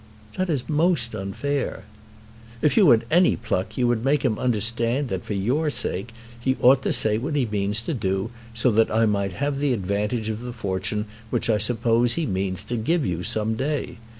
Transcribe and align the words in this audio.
"That 0.35 0.49
is 0.49 0.67
most 0.67 1.13
unfair." 1.13 1.83
"If 2.59 2.75
you 2.75 2.89
had 2.89 3.05
any 3.11 3.35
pluck 3.35 3.77
you 3.77 3.85
would 3.87 4.03
make 4.03 4.25
him 4.25 4.39
understand 4.39 5.09
that 5.09 5.23
for 5.23 5.35
your 5.35 5.69
sake 5.69 6.09
he 6.39 6.57
ought 6.59 6.81
to 6.81 6.91
say 6.91 7.19
what 7.19 7.35
he 7.35 7.45
means 7.45 7.81
to 7.81 7.93
do, 7.93 8.31
so 8.51 8.71
that 8.71 8.89
I 8.89 9.05
might 9.05 9.33
have 9.33 9.59
the 9.59 9.73
advantage 9.73 10.29
of 10.29 10.41
the 10.41 10.53
fortune 10.53 11.05
which 11.29 11.51
I 11.51 11.59
suppose 11.59 12.13
he 12.15 12.25
means 12.25 12.63
to 12.63 12.77
give 12.77 13.05
you 13.05 13.21
some 13.23 13.53
day. 13.53 13.97